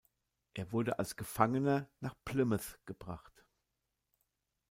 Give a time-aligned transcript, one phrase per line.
[0.55, 3.45] Er wurde als Gefangener nach Plymouth gebracht.